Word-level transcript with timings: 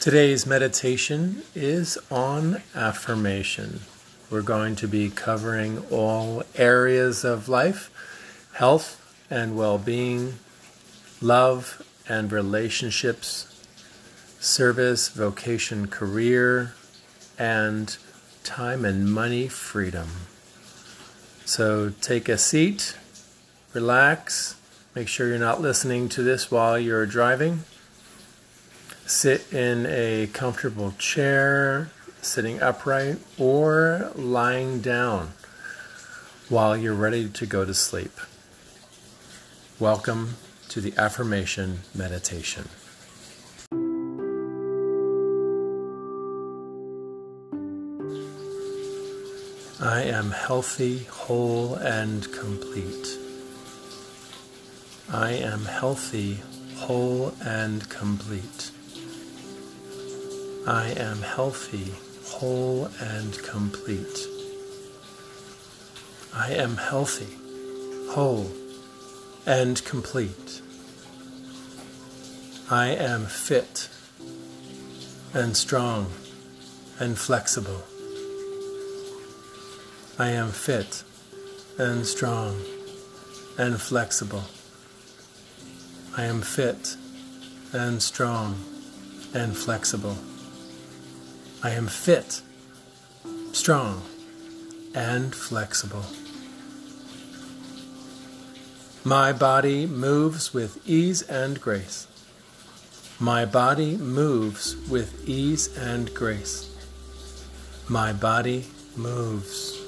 Today's 0.00 0.46
meditation 0.46 1.42
is 1.54 1.98
on 2.10 2.62
affirmation. 2.74 3.80
We're 4.30 4.40
going 4.40 4.74
to 4.76 4.88
be 4.88 5.10
covering 5.10 5.84
all 5.90 6.42
areas 6.54 7.22
of 7.22 7.50
life 7.50 7.90
health 8.54 8.98
and 9.28 9.58
well 9.58 9.76
being, 9.76 10.38
love 11.20 11.82
and 12.08 12.32
relationships, 12.32 13.62
service, 14.40 15.10
vocation, 15.10 15.86
career, 15.86 16.72
and 17.38 17.94
time 18.42 18.86
and 18.86 19.12
money 19.12 19.48
freedom. 19.48 20.08
So 21.44 21.92
take 22.00 22.26
a 22.26 22.38
seat, 22.38 22.96
relax, 23.74 24.56
make 24.94 25.08
sure 25.08 25.28
you're 25.28 25.38
not 25.38 25.60
listening 25.60 26.08
to 26.08 26.22
this 26.22 26.50
while 26.50 26.78
you're 26.78 27.04
driving. 27.04 27.64
Sit 29.10 29.52
in 29.52 29.86
a 29.86 30.28
comfortable 30.28 30.92
chair, 30.92 31.90
sitting 32.22 32.62
upright, 32.62 33.18
or 33.38 34.12
lying 34.14 34.80
down 34.80 35.32
while 36.48 36.76
you're 36.76 36.94
ready 36.94 37.28
to 37.28 37.44
go 37.44 37.64
to 37.64 37.74
sleep. 37.74 38.12
Welcome 39.80 40.36
to 40.68 40.80
the 40.80 40.94
affirmation 40.96 41.80
meditation. 41.92 42.68
I 49.80 50.02
am 50.02 50.30
healthy, 50.30 50.98
whole, 51.10 51.74
and 51.74 52.32
complete. 52.32 53.18
I 55.12 55.32
am 55.32 55.64
healthy, 55.64 56.42
whole, 56.76 57.34
and 57.44 57.86
complete. 57.90 58.70
I 60.66 60.90
am 60.90 61.22
healthy, 61.22 61.94
whole, 62.26 62.90
and 63.00 63.42
complete. 63.42 64.26
I 66.34 66.52
am 66.52 66.76
healthy, 66.76 67.34
whole, 68.12 68.50
and 69.46 69.82
complete. 69.84 70.60
I 72.70 72.88
am 72.88 73.24
fit 73.24 73.88
and 75.32 75.56
strong 75.56 76.12
and 76.98 77.18
flexible. 77.18 77.82
I 80.18 80.28
am 80.28 80.50
fit 80.50 81.04
and 81.78 82.06
strong 82.06 82.60
and 83.56 83.80
flexible. 83.80 84.44
I 86.18 86.24
am 86.24 86.42
fit 86.42 86.96
and 87.72 88.02
strong 88.02 88.56
and 89.32 89.56
flexible. 89.56 90.18
I 91.62 91.70
am 91.72 91.88
fit, 91.88 92.40
strong, 93.52 94.02
and 94.94 95.34
flexible. 95.34 96.06
My 99.04 99.34
body 99.34 99.84
moves 99.84 100.54
with 100.54 100.80
ease 100.88 101.20
and 101.20 101.60
grace. 101.60 102.06
My 103.18 103.44
body 103.44 103.98
moves 103.98 104.74
with 104.88 105.28
ease 105.28 105.76
and 105.76 106.14
grace. 106.14 106.74
My 107.88 108.14
body 108.14 108.64
moves 108.96 109.78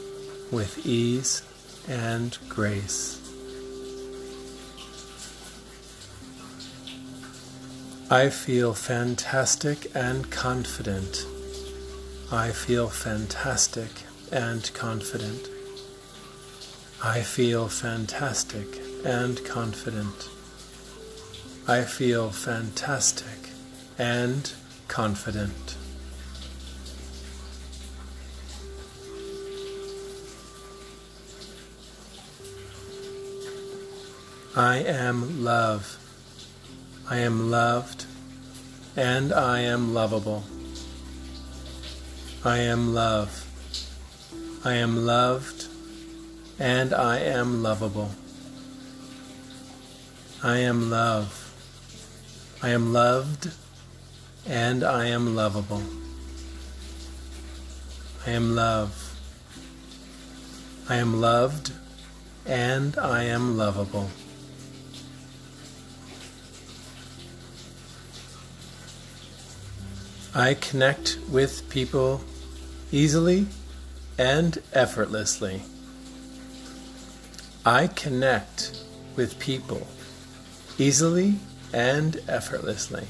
with 0.51 0.85
ease 0.85 1.43
and 1.89 2.37
grace. 2.51 3.19
I 8.11 8.29
feel 8.29 8.75
fantastic 8.75 9.91
and 9.95 10.31
confident. 10.31 11.25
I 12.33 12.51
feel 12.51 12.89
fantastic 12.89 13.91
and 14.33 14.73
confident. 14.73 15.51
I 17.05 17.21
feel 17.21 17.69
fantastic 17.69 18.81
and 19.05 19.45
confident. 19.45 20.31
I 21.69 21.83
feel 21.83 22.31
fantastic 22.31 23.51
and 23.99 24.51
confident. 24.89 25.77
I 34.57 34.79
am 34.79 35.45
love. 35.45 35.99
I 37.11 37.19
am 37.19 37.51
loved 37.51 38.07
and 38.97 39.35
I 39.35 39.61
am 39.61 39.93
lovable. 39.93 40.45
I 42.45 42.59
am 42.59 42.93
love. 42.93 43.47
I 44.65 44.75
am 44.75 45.07
loved 45.07 45.69
and 46.59 46.93
I 46.93 47.19
am 47.19 47.63
lovable. 47.63 48.11
I 50.43 50.59
am 50.59 50.91
love. 50.91 51.55
I 52.61 52.71
am 52.71 52.93
loved 52.93 53.53
and 54.45 54.83
I 54.83 55.07
am 55.07 55.37
lovable. 55.37 55.85
I 58.27 58.31
am 58.31 58.57
love. 58.57 59.17
I 60.89 60.97
am 60.97 61.21
loved 61.21 61.71
and 62.45 62.99
I 62.99 63.23
am 63.23 63.57
lovable. 63.57 64.11
I 70.35 70.55
connect 70.55 71.19
with 71.31 71.69
people 71.71 72.21
easily 72.93 73.47
and 74.19 74.63
effortlessly. 74.73 75.63
I 77.65 77.87
connect 77.87 78.85
with 79.17 79.39
people 79.39 79.87
easily 80.79 81.37
and 81.73 82.21
effortlessly. 82.29 83.07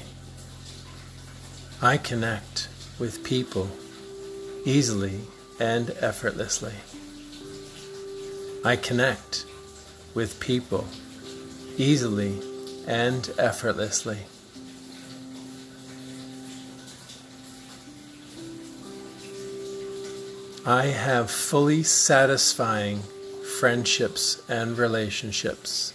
I 1.81 1.97
connect 1.97 2.69
with 2.97 3.23
people 3.23 3.69
easily 4.65 5.19
and 5.59 5.89
effortlessly. 5.99 6.73
I 8.63 8.77
connect 8.77 9.45
with 10.13 10.39
people 10.39 10.87
easily 11.77 12.39
and 12.87 13.29
effortlessly. 13.37 14.19
I 20.65 20.85
have 20.85 21.29
fully 21.29 21.83
satisfying 21.83 23.01
friendships 23.59 24.41
and 24.47 24.77
relationships. 24.77 25.93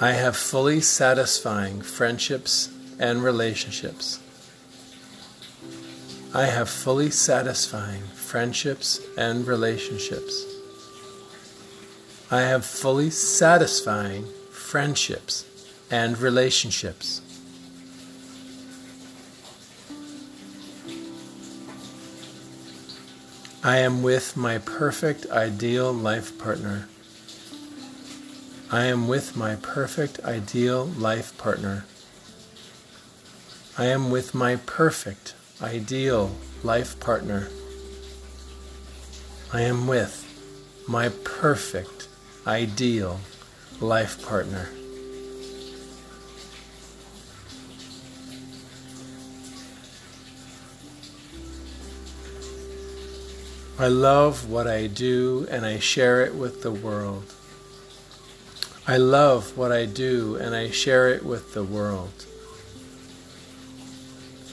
I 0.00 0.12
have 0.12 0.34
fully 0.34 0.80
satisfying 0.80 1.82
friendships 1.82 2.70
and 2.98 3.22
relationships. 3.22 4.18
I 6.32 6.46
have 6.46 6.70
fully 6.70 7.10
satisfying 7.10 8.04
friendships 8.14 8.98
and 9.18 9.46
relationships. 9.46 10.46
I 12.30 12.40
have 12.40 12.64
fully 12.64 13.10
satisfying 13.10 14.24
friendships 14.50 15.44
and 15.90 16.16
relationships. 16.16 17.20
I 23.66 23.78
am 23.78 24.02
with 24.02 24.36
my 24.36 24.58
perfect 24.58 25.24
ideal 25.30 25.90
life 25.90 26.38
partner. 26.38 26.86
I 28.70 28.84
am 28.84 29.08
with 29.08 29.38
my 29.38 29.56
perfect 29.56 30.20
ideal 30.20 30.84
life 30.84 31.38
partner. 31.38 31.86
I 33.78 33.86
am 33.86 34.10
with 34.10 34.34
my 34.34 34.56
perfect 34.56 35.32
ideal 35.62 36.32
life 36.62 37.00
partner. 37.00 37.48
I 39.50 39.62
am 39.62 39.86
with 39.86 40.28
my 40.86 41.08
perfect 41.24 42.08
ideal 42.46 43.18
life 43.80 44.22
partner. 44.22 44.68
I 53.76 53.88
love 53.88 54.48
what 54.48 54.68
I 54.68 54.86
do 54.86 55.48
and 55.50 55.66
I 55.66 55.80
share 55.80 56.24
it 56.24 56.36
with 56.36 56.62
the 56.62 56.70
world. 56.70 57.34
I 58.86 58.98
love 58.98 59.58
what 59.58 59.72
I 59.72 59.84
do 59.84 60.36
and 60.36 60.54
I 60.54 60.70
share 60.70 61.08
it 61.08 61.24
with 61.24 61.54
the 61.54 61.64
world. 61.64 62.24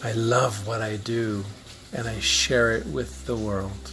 I 0.04 0.14
love 0.14 0.66
what 0.66 0.82
I 0.82 0.96
do 0.98 1.46
and 1.94 2.08
I 2.08 2.20
share 2.20 2.72
it 2.72 2.88
with 2.88 3.28
the 3.28 3.36
world. 3.36 3.92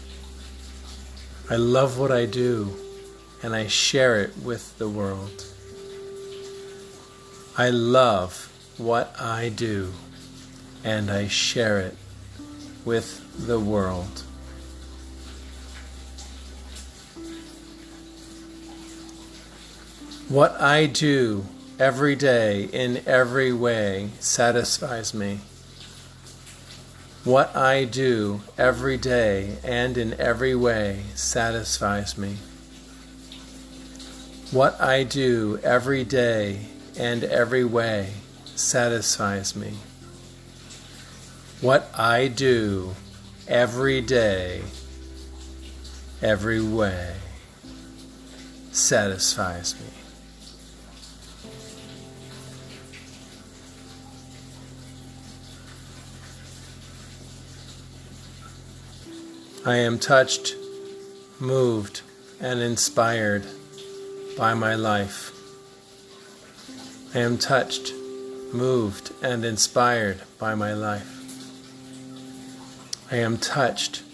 I 1.50 1.56
love 1.56 1.98
what 1.98 2.10
I 2.10 2.24
do 2.24 2.74
and 3.42 3.54
I 3.54 3.66
share 3.66 4.22
it 4.22 4.34
with 4.38 4.78
the 4.78 4.88
world. 4.88 5.44
I 7.58 7.68
love 7.68 8.50
what 8.78 9.14
I 9.20 9.50
do 9.50 9.92
and 10.84 11.10
I 11.10 11.28
share 11.28 11.80
it 11.80 11.96
with 12.86 13.46
the 13.46 13.60
world. 13.60 14.22
What 20.28 20.60
I 20.60 20.84
do 20.84 21.46
every 21.78 22.14
day 22.14 22.64
in 22.64 23.02
every 23.06 23.50
way 23.50 24.10
satisfies 24.20 25.14
me. 25.14 25.40
What 27.24 27.56
I 27.56 27.84
do 27.84 28.42
every 28.58 28.98
day 28.98 29.56
and 29.64 29.96
in 29.96 30.12
every 30.20 30.54
way 30.54 31.04
satisfies 31.14 32.18
me. 32.18 32.36
What 34.50 34.78
I 34.78 35.02
do 35.02 35.60
every 35.64 36.04
day 36.04 36.66
and 36.98 37.24
every 37.24 37.64
way 37.64 38.12
satisfies 38.54 39.56
me. 39.56 39.72
What 41.62 41.88
I 41.94 42.28
do 42.28 42.94
every 43.46 44.02
day, 44.02 44.60
every 46.20 46.60
way, 46.60 47.14
satisfies 48.72 49.74
me. 49.80 49.97
I 59.68 59.76
am 59.76 59.98
touched, 59.98 60.56
moved, 61.38 62.00
and 62.40 62.58
inspired 62.58 63.44
by 64.34 64.54
my 64.54 64.74
life. 64.74 65.30
I 67.14 67.18
am 67.18 67.36
touched, 67.36 67.92
moved, 68.50 69.12
and 69.20 69.44
inspired 69.44 70.22
by 70.38 70.54
my 70.54 70.72
life. 70.72 71.12
I 73.12 73.16
am 73.16 73.36
touched, 73.36 74.04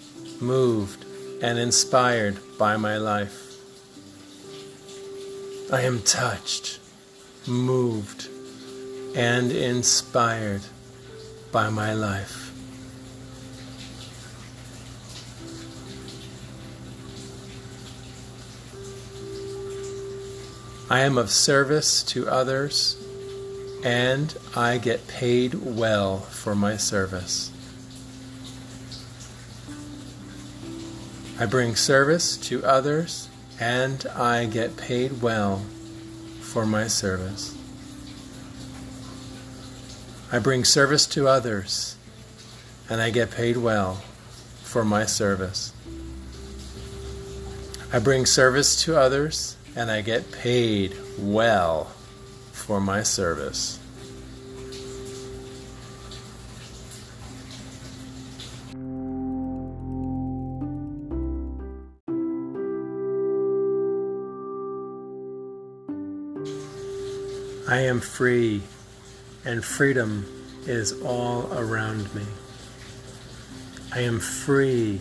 moved, 0.41 1.05
and 1.41 1.57
inspired 1.57 2.41
by 2.59 2.77
my 2.77 2.97
life. 2.97 3.55
I 5.73 5.83
am 5.83 6.03
touched, 6.03 6.81
moved, 7.47 8.27
and 9.15 9.53
inspired 9.53 10.63
by 11.53 11.71
my 11.71 11.95
life. 11.95 12.44
I 20.91 21.01
am 21.01 21.17
of 21.17 21.31
service 21.31 22.03
to 22.05 22.29
others, 22.29 22.97
and 23.83 24.37
I 24.55 24.77
get 24.77 25.09
paid 25.09 25.55
well 25.55 26.19
for 26.19 26.55
my 26.55 26.77
service. 26.77 27.51
I 31.41 31.47
bring 31.47 31.75
service 31.75 32.37
to 32.49 32.65
others, 32.65 33.31
and 33.59 34.05
I 34.15 34.45
get 34.45 34.77
paid 34.77 35.23
well 35.23 35.65
for 36.41 36.67
my 36.67 36.87
service. 36.87 37.57
I 40.31 40.39
bring 40.39 40.65
service 40.65 41.07
to 41.07 41.29
others, 41.29 41.97
and 42.91 43.01
I 43.01 43.09
get 43.09 43.31
paid 43.31 43.57
well 43.57 44.03
for 44.63 44.85
my 44.85 45.07
service. 45.07 45.73
I 47.91 48.01
bring 48.01 48.27
service 48.27 48.83
to 48.85 48.99
others, 48.99 49.57
and 49.77 49.91
I 49.91 50.03
get 50.03 50.31
paid 50.31 50.97
well 51.19 51.85
for 52.53 52.81
my 52.81 53.03
service. 53.03 53.81
I 67.67 67.79
am 67.79 68.01
free, 68.01 68.63
and 69.45 69.65
freedom 69.65 70.27
is 70.67 70.93
all 71.03 71.53
around 71.53 72.15
me. 72.15 72.25
I 73.93 74.01
am 74.01 74.21
free, 74.21 75.01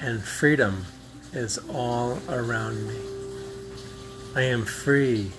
and 0.00 0.22
freedom 0.22 0.84
is 1.32 1.58
all 1.68 2.20
around 2.28 2.86
me. 2.86 3.15
I 4.36 4.42
am 4.42 4.66
free, 4.66 5.32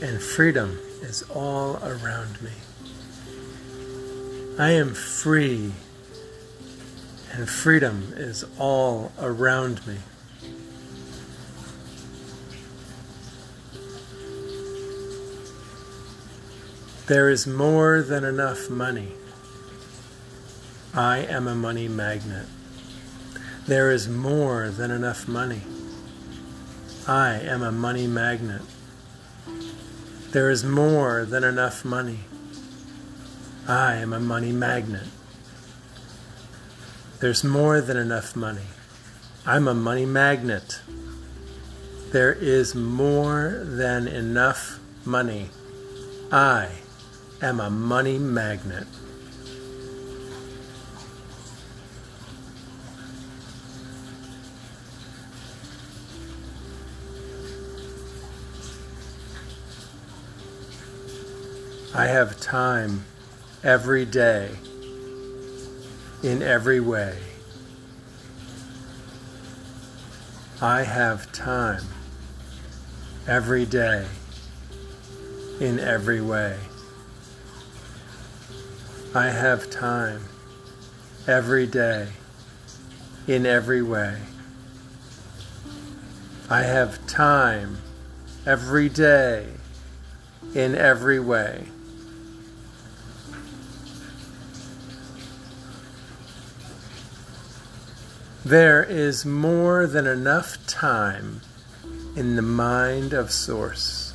and 0.00 0.22
freedom 0.22 0.78
is 1.02 1.24
all 1.28 1.74
around 1.82 2.40
me. 2.40 2.52
I 4.60 4.70
am 4.70 4.94
free, 4.94 5.72
and 7.32 7.48
freedom 7.48 8.12
is 8.16 8.44
all 8.60 9.10
around 9.18 9.84
me. 9.88 9.96
There 17.08 17.28
is 17.28 17.44
more 17.44 18.02
than 18.02 18.22
enough 18.22 18.70
money. 18.70 19.14
I 20.94 21.18
am 21.18 21.48
a 21.48 21.56
money 21.56 21.88
magnet. 21.88 22.46
There 23.66 23.90
is 23.90 24.08
more 24.08 24.68
than 24.68 24.92
enough 24.92 25.26
money. 25.26 25.62
I 27.10 27.40
am 27.40 27.64
a 27.64 27.72
money 27.72 28.06
magnet. 28.06 28.62
There 30.30 30.48
is 30.48 30.62
more 30.62 31.24
than 31.24 31.42
enough 31.42 31.84
money. 31.84 32.20
I 33.66 33.96
am 33.96 34.12
a 34.12 34.20
money 34.20 34.52
magnet. 34.52 35.08
There's 37.18 37.42
more 37.42 37.80
than 37.80 37.96
enough 37.96 38.36
money. 38.36 38.68
I'm 39.44 39.66
a 39.66 39.74
money 39.74 40.06
magnet. 40.06 40.82
There 42.12 42.32
is 42.32 42.76
more 42.76 43.60
than 43.64 44.06
enough 44.06 44.78
money. 45.04 45.48
I 46.30 46.68
am 47.42 47.58
a 47.58 47.70
money 47.70 48.20
magnet. 48.20 48.86
I 61.92 62.06
have 62.06 62.40
time 62.40 63.04
every 63.64 64.04
day 64.04 64.50
in 66.22 66.40
every 66.40 66.78
way. 66.78 67.18
I 70.62 70.84
have 70.84 71.32
time 71.32 71.82
every 73.26 73.66
day 73.66 74.06
in 75.58 75.80
every 75.80 76.20
way. 76.20 76.56
I 79.12 79.26
have 79.26 79.68
time 79.68 80.22
every 81.26 81.66
day 81.66 82.06
in 83.26 83.46
every 83.46 83.82
way. 83.82 84.16
I 86.48 86.62
have 86.62 87.04
time 87.08 87.78
every 88.46 88.88
day 88.88 89.48
in 90.54 90.76
every 90.76 91.18
way. 91.18 91.64
There 98.50 98.82
is 98.82 99.24
more 99.24 99.86
than 99.86 100.08
enough 100.08 100.58
time 100.66 101.40
in 102.16 102.34
the 102.34 102.42
mind 102.42 103.12
of 103.12 103.30
Source. 103.30 104.12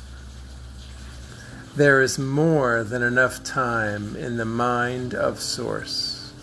There 1.74 2.02
is 2.02 2.18
more 2.18 2.84
than 2.84 3.02
enough 3.02 3.42
time 3.42 4.14
in 4.14 4.36
the 4.36 4.44
mind 4.44 5.14
of 5.14 5.40
Source. 5.40 6.34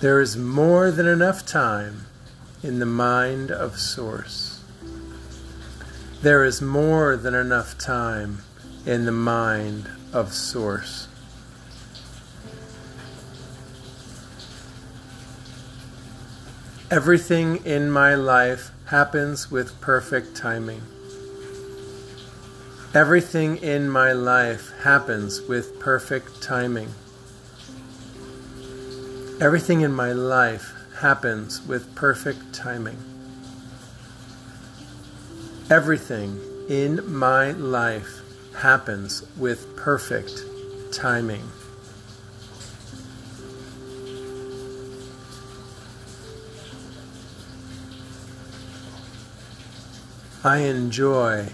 There 0.00 0.18
is 0.18 0.34
more 0.34 0.90
than 0.90 1.06
enough 1.06 1.44
time 1.44 2.06
in 2.62 2.78
the 2.78 2.86
mind 2.86 3.50
of 3.50 3.78
Source. 3.78 4.64
There 6.22 6.42
is 6.42 6.62
more 6.62 7.18
than 7.18 7.34
enough 7.34 7.76
time 7.76 8.38
in 8.86 9.04
the 9.04 9.12
mind 9.12 9.90
of 10.14 10.32
Source. 10.32 11.06
Everything 16.90 17.64
in 17.64 17.90
my 17.90 18.14
life 18.14 18.70
happens 18.86 19.50
with 19.50 19.80
perfect 19.80 20.36
timing. 20.36 20.82
Everything 22.92 23.56
in 23.56 23.88
my 23.88 24.12
life 24.12 24.70
happens 24.82 25.40
with 25.40 25.80
perfect 25.80 26.42
timing. 26.42 26.90
Everything 29.40 29.80
in 29.80 29.94
my 29.94 30.12
life 30.12 30.74
happens 31.00 31.66
with 31.66 31.94
perfect 31.94 32.52
timing. 32.52 32.98
Everything 35.70 36.38
in 36.68 37.00
my 37.10 37.52
life 37.52 38.20
happens 38.56 39.24
with 39.38 39.74
perfect 39.74 40.44
timing. 40.92 41.48
I 50.46 50.58
enjoy 50.58 51.46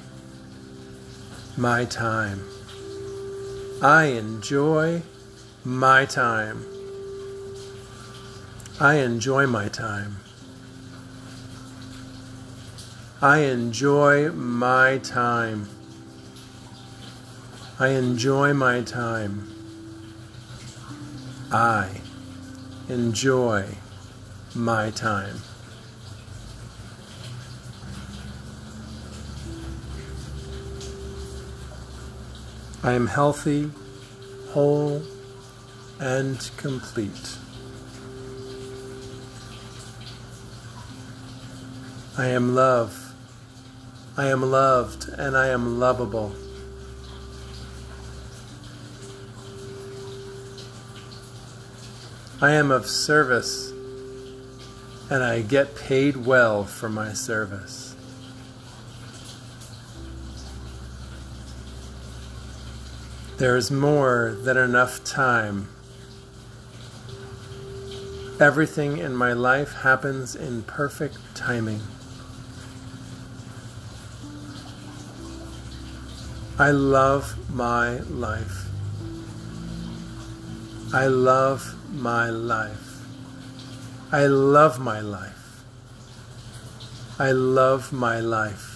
my 1.57 1.85
time. 1.85 2.41
I 3.81 4.07
enjoy 4.07 5.03
my 5.65 6.05
time. 6.07 6.67
I 8.81 8.95
enjoy 8.97 9.47
my 9.47 9.69
time. 9.69 10.17
I 13.23 13.39
enjoy 13.43 14.33
my 14.33 14.99
time. 14.99 15.69
I 17.79 17.91
enjoy 17.91 18.53
my 18.55 18.83
time. 18.83 19.49
I 21.53 22.01
enjoy 22.89 23.67
my 24.53 24.91
time. 24.91 25.37
I 32.83 32.93
am 32.93 33.09
healthy, 33.09 33.71
whole, 34.53 35.03
and 36.01 36.51
complete. 36.57 37.37
I 42.17 42.29
am 42.29 42.55
love. 42.55 43.15
I 44.17 44.29
am 44.29 44.43
loved 44.43 45.09
and 45.11 45.37
I 45.37 45.49
am 45.49 45.79
lovable. 45.79 46.35
I 52.43 52.53
am 52.53 52.71
of 52.71 52.87
service 52.87 53.71
and 55.11 55.23
I 55.23 55.43
get 55.43 55.75
paid 55.75 56.17
well 56.17 56.65
for 56.65 56.89
my 56.89 57.13
service. 57.13 57.90
There 63.41 63.57
is 63.57 63.71
more 63.71 64.37
than 64.43 64.59
enough 64.59 65.03
time. 65.03 65.69
Everything 68.39 68.99
in 68.99 69.17
my 69.17 69.33
life 69.33 69.73
happens 69.77 70.37
in 70.37 70.63
perfect 70.65 71.17
timing. 71.35 71.81
I 76.59 76.71
love 76.71 77.35
my 77.49 78.01
life. 78.11 78.67
I 80.93 81.07
love 81.07 81.65
my 81.95 82.29
life. 82.29 83.01
I 84.13 84.27
love 84.27 84.79
my 84.79 85.01
life. 85.01 85.65
I 87.19 87.33
love 87.33 87.91
my 87.91 88.21
life. 88.21 88.70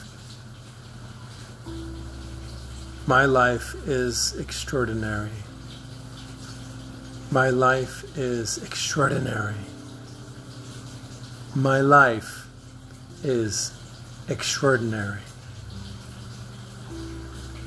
My 3.07 3.27
life 3.27 3.75
is 3.87 4.35
extraordinary. 4.41 5.29
My 7.31 7.51
life 7.51 8.17
is 8.17 8.57
extraordinary. 8.65 9.57
My 11.55 11.81
life 11.81 12.49
is 13.23 13.79
extraordinary. 14.31 15.21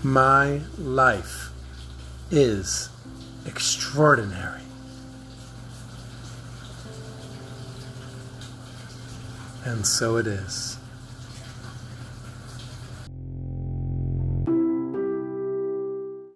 My 0.01 0.61
life 0.79 1.51
is 2.31 2.89
extraordinary. 3.45 4.61
And 9.63 9.85
so 9.85 10.15
it 10.17 10.25
is. 10.25 10.76